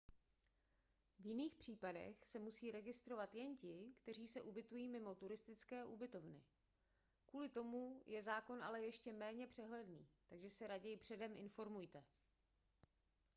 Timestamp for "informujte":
11.37-12.03